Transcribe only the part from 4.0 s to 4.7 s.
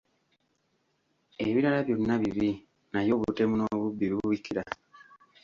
bubikira.